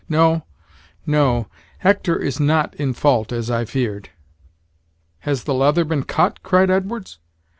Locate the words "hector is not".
1.77-2.73